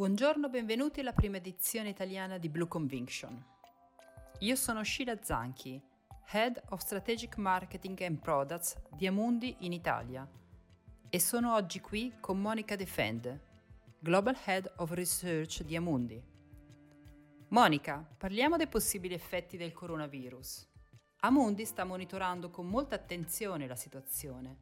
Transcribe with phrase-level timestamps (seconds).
[0.00, 3.44] Buongiorno, benvenuti alla prima edizione italiana di Blue Conviction.
[4.38, 5.78] Io sono Sheila Zanchi,
[6.30, 10.26] Head of Strategic Marketing and Products di Amundi in Italia
[11.10, 13.40] e sono oggi qui con Monica Defend,
[13.98, 16.24] Global Head of Research di Amundi.
[17.48, 20.66] Monica, parliamo dei possibili effetti del coronavirus.
[21.16, 24.56] Amundi sta monitorando con molta attenzione la situazione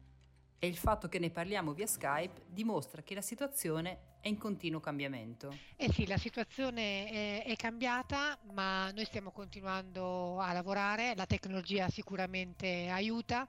[0.59, 4.79] e il fatto che ne parliamo via Skype dimostra che la situazione è in continuo
[4.79, 5.57] cambiamento.
[5.75, 11.87] Eh sì, la situazione è, è, cambiata, ma noi stiamo continuando a lavorare, la tecnologia
[11.89, 13.47] sicuramente aiuta,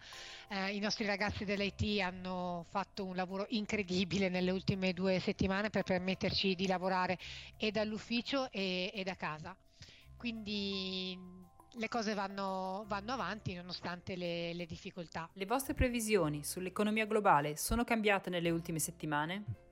[0.49, 5.83] eh, i nostri ragazzi dell'IT hanno fatto un lavoro incredibile nelle ultime due settimane per
[5.83, 7.19] permetterci di lavorare
[7.57, 9.57] e dall'ufficio e, e da casa.
[10.17, 11.19] Quindi
[11.75, 15.29] le cose vanno, vanno avanti nonostante le, le difficoltà.
[15.33, 19.69] Le vostre previsioni sull'economia globale sono cambiate nelle ultime settimane?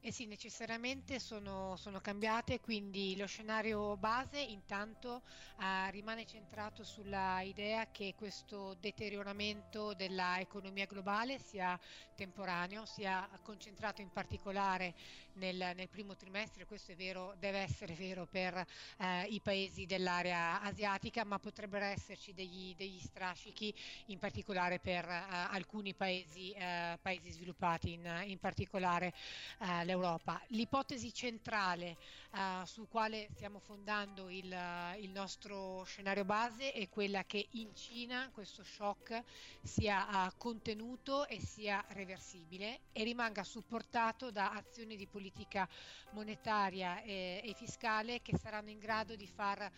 [0.00, 5.22] Eh sì, necessariamente sono, sono, cambiate, quindi lo scenario base intanto
[5.56, 11.78] uh, rimane centrato sulla idea che questo deterioramamento dell'economia globale sia
[12.14, 14.94] temporaneo, sia concentrato in particolare
[15.38, 20.60] nel, nel primo trimestre, questo è vero, deve essere vero per uh, i paesi dell'area
[20.60, 23.74] asiatica, ma potrebbero esserci degli, degli strascichi
[24.06, 26.54] in particolare per uh, alcuni paesi,
[27.00, 29.12] paesi sviluppati, in, in particolare
[29.84, 30.40] l'Europa l'Europa.
[30.48, 31.96] L'ipotesi centrale
[32.32, 34.56] uh, sul quale stiamo fondando il,
[35.00, 39.22] il, nostro scenario base è quella che in Cina questo shock
[39.62, 45.26] sia uh, contenuto e sia reversibile e rimanga supportato da azioni di politica
[46.10, 49.70] monetaria e, e fiscale che saranno in grado di far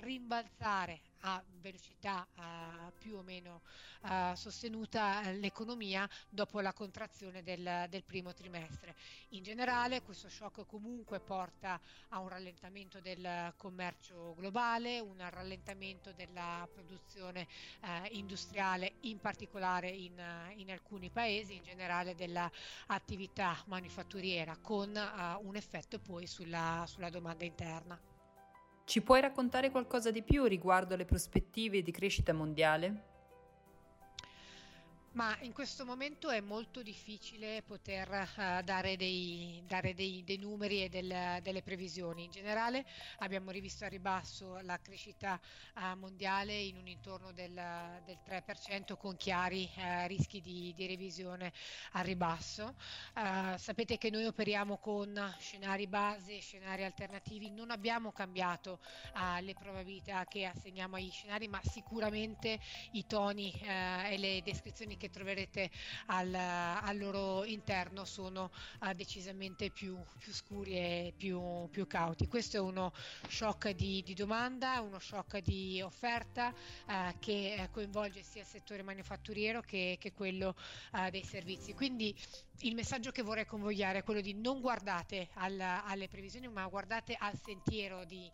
[0.00, 3.62] rimbalzare a velocità uh, più o meno
[4.02, 8.94] uh, sostenuta eh, l'economia dopo la contrazione del, del, primo trimestre.
[9.30, 11.80] In generale questo shock comunque porta
[12.10, 17.46] a un rallentamento del commercio globale, un rallentamento della produzione
[17.80, 20.22] uh, industriale in particolare in,
[20.56, 24.90] in, alcuni paesi, in generale dell'attività manifatturiera con
[25.42, 28.15] un effetto poi sulla, sulla domanda interna.
[28.86, 33.15] Ci puoi raccontare qualcosa di più riguardo alle prospettive di crescita mondiale?
[35.16, 40.82] Ma in questo momento è molto difficile poter uh, dare, dei, dare dei, dei, numeri
[40.84, 42.24] e del, delle previsioni.
[42.24, 42.84] In generale
[43.20, 45.40] abbiamo rivisto a ribasso la crescita
[45.76, 47.54] uh, mondiale in un intorno del,
[48.04, 51.50] del 3% con chiari uh, rischi di, di, revisione
[51.92, 52.74] a ribasso.
[53.56, 58.80] sapete che noi operiamo con scenari base, scenari alternativi, non abbiamo cambiato
[59.40, 62.60] le probabilità che assegniamo agli scenari, ma sicuramente
[62.92, 65.70] i toni e le descrizioni che che troverete
[66.06, 68.50] al, al loro interno sono
[68.80, 72.26] uh, decisamente più, più, scuri e più, più, cauti.
[72.26, 72.92] Questo è uno
[73.28, 76.52] shock di, di domanda, uno shock di offerta
[76.86, 80.54] uh, che eh, coinvolge sia il settore manifatturiero che, che quello
[81.10, 81.74] dei servizi.
[81.74, 82.14] Quindi
[82.60, 87.14] il messaggio che vorrei convogliare è quello di non guardate al, alle previsioni ma guardate
[87.18, 88.30] al sentiero di,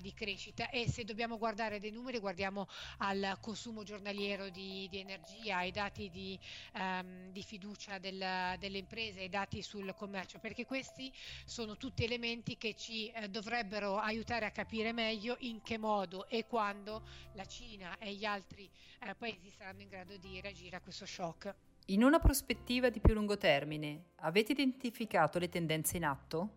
[0.00, 5.58] di, crescita e se dobbiamo guardare dei numeri guardiamo al consumo giornaliero di, di energia,
[5.58, 6.38] ai dati di,
[6.74, 11.12] um, di fiducia del, delle imprese, i dati sul commercio, perché questi
[11.44, 16.46] sono tutti elementi che ci eh, dovrebbero aiutare a capire meglio in che modo e
[16.46, 18.68] quando la Cina e gli altri
[19.00, 21.54] eh, paesi saranno in grado di reagire a questo shock.
[21.88, 26.48] In una prospettiva di più lungo termine, avete identificato le tendenze in atto?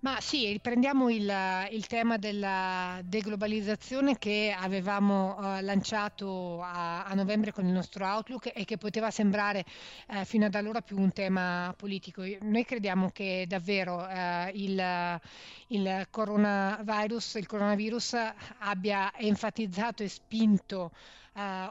[0.00, 1.32] Ma sì, riprendiamo il,
[1.70, 8.50] il, tema della deglobalizzazione che avevamo uh, lanciato a, a, novembre con il nostro Outlook
[8.52, 9.64] e che poteva sembrare
[10.08, 12.24] uh, fino ad allora più un tema politico.
[12.40, 15.20] Noi crediamo che davvero uh, il,
[15.68, 18.16] il, coronavirus, il coronavirus
[18.58, 20.90] abbia enfatizzato e spinto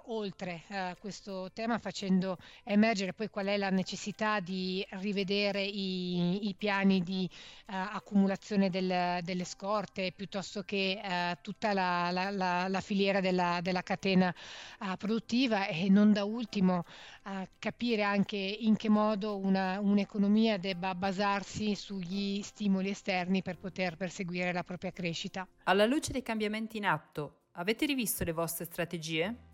[0.06, 0.64] oltre
[1.00, 7.30] questo tema facendo emergere poi qual è la necessità di rivedere i, i piani di
[7.66, 13.60] accumulazione accumulazione del, delle scorte piuttosto che eh, tutta la, la, la, la, filiera della,
[13.62, 16.84] della catena eh, produttiva e non da ultimo
[17.26, 23.96] eh, capire anche in che modo una, un'economia debba basarsi sugli stimoli esterni per poter
[23.96, 25.48] perseguire la propria crescita.
[25.64, 29.50] Alla luce dei cambiamenti in atto, avete rivisto le vostre strategie?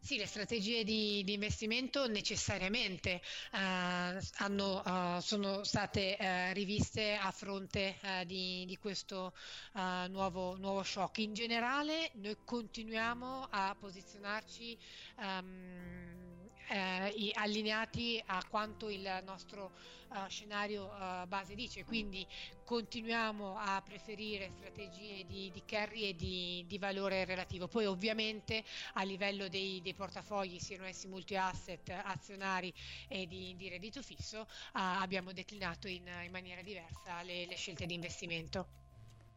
[0.00, 3.20] Sì, le strategie di, di investimento necessariamente
[3.52, 9.34] eh, hanno, uh, sono state uh, riviste a fronte uh, di, di, questo
[9.72, 11.18] nuovo, nuovo, shock.
[11.18, 14.78] In generale noi continuiamo a posizionarci
[15.18, 16.37] um,
[16.68, 19.72] eh, allineati a quanto il nostro
[20.08, 22.26] uh, scenario uh, base dice, quindi
[22.64, 27.66] continuiamo a preferire strategie di, di carry e di, di, valore relativo.
[27.66, 28.62] Poi ovviamente
[28.94, 32.72] a livello dei, dei portafogli, siano essi multi-asset, azionari
[33.08, 37.94] e di, di reddito fisso, abbiamo declinato in, in maniera diversa le, le scelte di
[37.94, 38.66] investimento.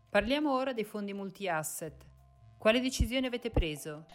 [0.10, 2.06] Parliamo ora dei fondi multi-asset.
[2.58, 4.06] Quale decisione avete preso?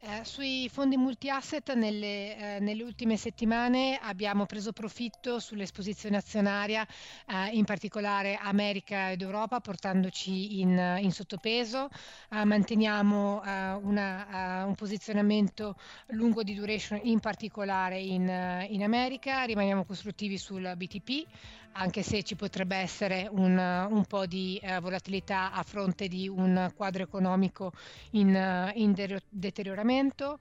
[0.00, 6.86] Eh, sui fondi multi-asset nelle, eh, nelle, ultime settimane abbiamo preso profitto sull'esposizione azionaria,
[7.26, 11.88] eh, in particolare America ed Europa, portandoci in, in sottopeso.
[12.30, 15.74] Eh, manteniamo eh, una, un posizionamento
[16.10, 19.42] lungo di duration, in particolare in, in America.
[19.42, 21.26] Rimaniamo costruttivi sul BTP
[21.72, 26.70] anche se ci potrebbe essere un, un po' di eh, volatilità a fronte di un
[26.74, 27.72] quadro economico
[28.12, 30.38] in, eh, in de- deterioramento.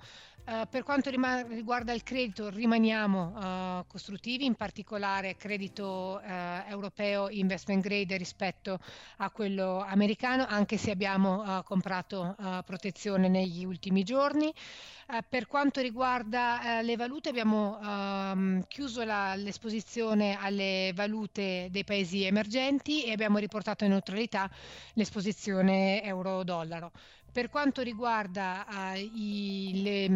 [0.49, 3.33] Uh, per quanto riguarda il credito rimaniamo
[3.81, 8.79] uh, costruttivi, in particolare credito uh, europeo investment grade rispetto
[9.17, 12.33] a quello americano, anche se abbiamo comprato
[12.65, 14.53] protezione negli ultimi giorni.
[15.27, 23.03] per quanto riguarda le valute abbiamo um, chiuso la, l'esposizione alle valute dei paesi emergenti
[23.03, 24.49] e abbiamo riportato in neutralità
[24.94, 26.91] l'esposizione euro-dollaro.
[27.31, 30.07] Per quanto riguarda uh, i, le,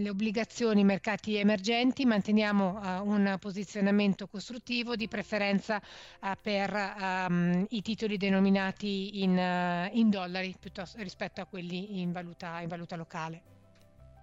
[0.00, 5.80] le, obbligazioni mercati emergenti, manteniamo uh, un posizionamento costruttivo di preferenza
[6.20, 10.54] uh, per um, i titoli denominati in, in dollari
[10.96, 13.42] rispetto a quelli in valuta, in valuta locale.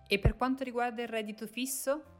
[0.08, 2.15] E per quanto riguarda il reddito fisso?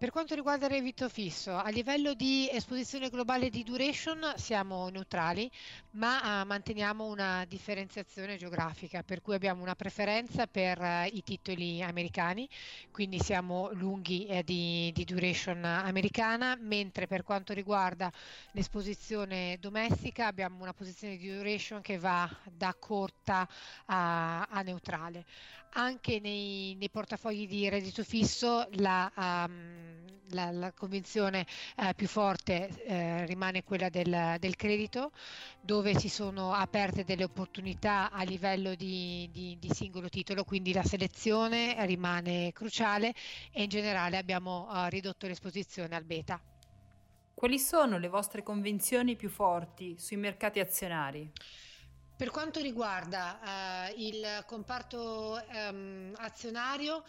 [0.00, 5.50] Per quanto riguarda il reddito fisso, a livello di esposizione globale di duration siamo neutrali,
[5.90, 11.82] ma uh, manteniamo una differenziazione geografica, per cui abbiamo una preferenza per uh, i titoli
[11.82, 12.48] americani,
[12.90, 18.10] quindi siamo lunghi eh, di, di, duration americana, mentre per quanto riguarda
[18.52, 23.46] l'esposizione domestica abbiamo una posizione di duration che va da corta
[23.84, 25.26] a, a neutrale
[25.72, 29.90] anche nei, nei, portafogli di reddito fisso la, um,
[30.30, 31.46] la, la convinzione
[31.76, 35.12] eh, più forte eh, rimane quella del, del, credito,
[35.60, 40.84] dove si sono aperte delle opportunità a livello di, di, di, singolo titolo, quindi la
[40.84, 43.14] selezione rimane cruciale
[43.52, 46.40] e in generale abbiamo uh, ridotto l'esposizione al beta.
[47.34, 51.30] Quali sono le vostre convinzioni più forti sui mercati azionari?
[52.20, 57.02] Per quanto riguarda uh, il comparto um, azionario,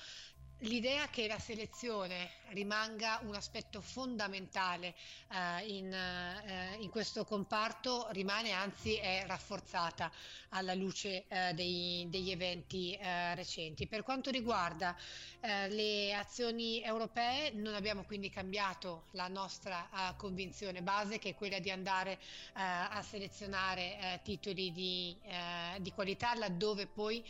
[0.62, 4.94] l'idea che la selezione rimanga un aspetto fondamentale
[5.30, 10.12] uh, in, uh, in, questo comparto rimane anzi è rafforzata
[10.50, 13.88] alla luce uh, dei, degli eventi recenti.
[13.88, 14.96] Per quanto riguarda
[15.42, 21.72] le azioni europee non abbiamo quindi cambiato la nostra convinzione base che è quella di
[21.72, 22.20] andare
[22.54, 25.18] a selezionare titoli di,
[25.80, 27.24] di, qualità laddove poi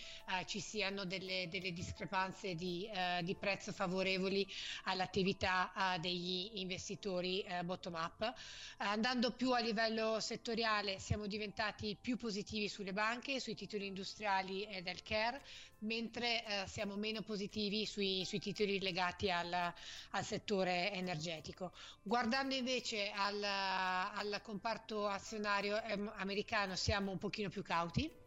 [0.46, 2.90] ci siano delle, delle discrepanze di,
[3.24, 4.48] di prezzo favorevoli
[4.86, 8.34] all'attività degli investitori bottom up.
[8.78, 14.82] andando più a livello settoriale siamo diventati più positivi sulle banche, sui titoli industriali e
[14.82, 15.42] del care,
[15.80, 21.72] mentre eh, siamo meno positivi sui, sui titoli legati al, al, settore energetico.
[22.02, 28.21] Guardando invece al, al comparto azionario eh, americano siamo un pochino più cauti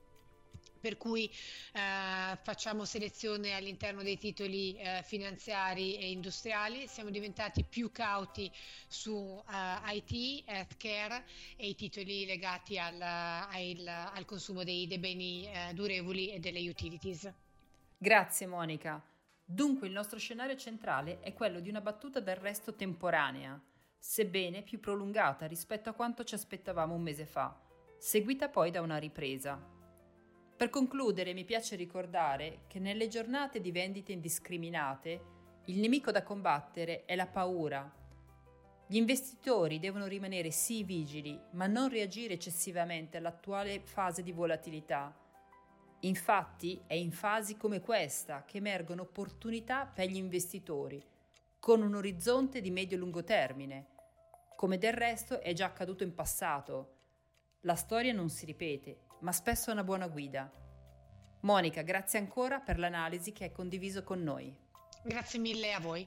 [0.84, 7.90] per cui eh, facciamo selezione all'interno dei titoli eh, finanziari e industriali, siamo diventati più
[7.90, 8.52] cauti
[8.86, 11.24] su eh, IT, healthcare
[11.56, 16.60] e i titoli legati al, al, al consumo dei, dei beni eh, durevoli e delle
[16.68, 17.32] utilities.
[17.96, 19.02] Grazie Monica.
[19.42, 23.58] Dunque il nostro scenario centrale è quello di una battuta d'arresto temporanea,
[23.98, 27.58] sebbene più prolungata rispetto a quanto ci aspettavamo un mese fa,
[27.96, 29.73] seguita poi da una ripresa.
[30.56, 35.32] Per concludere mi piace ricordare che nelle giornate di vendite indiscriminate
[35.66, 37.92] il nemico da combattere è la paura.
[38.86, 45.12] Gli investitori devono rimanere sì vigili, ma non reagire eccessivamente all'attuale fase di volatilità.
[46.00, 51.02] Infatti è in fasi come questa che emergono opportunità per gli investitori,
[51.58, 53.86] con un orizzonte di medio-lungo termine,
[54.54, 56.93] come del resto è già accaduto in passato.
[57.64, 60.50] La storia non si ripete ma spesso è una buona guida.
[61.40, 64.54] Monica, grazie ancora per l'analisi che hai condiviso con noi.
[65.02, 66.06] Grazie mille a voi.